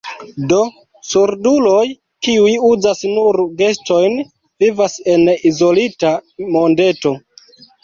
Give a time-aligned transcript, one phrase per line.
[0.51, 0.59] Do,
[1.09, 1.83] surduloj,
[2.27, 4.17] kiuj uzas nur gestojn,
[4.65, 6.17] vivas en izolita
[6.59, 7.17] mondeto.